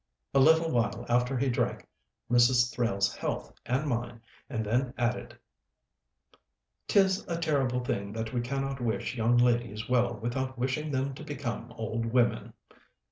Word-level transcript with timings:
A 0.33 0.39
little 0.39 0.71
while 0.71 1.05
after 1.09 1.37
he 1.37 1.47
drank 1.47 1.87
Miss 2.27 2.71
Thrale's 2.73 3.15
health 3.15 3.53
and 3.67 3.85
mine, 3.85 4.19
and 4.49 4.65
then 4.65 4.95
added: 4.97 5.37
"'Tis 6.87 7.23
a 7.27 7.37
terrible 7.37 7.85
thing 7.85 8.11
that 8.13 8.33
we 8.33 8.41
cannot 8.41 8.81
wish 8.81 9.15
young 9.15 9.37
ladies 9.37 9.87
well 9.87 10.15
without 10.15 10.57
wishing 10.57 10.89
them 10.89 11.13
to 11.13 11.23
become 11.23 11.71
old 11.73 12.07
women!" 12.07 12.53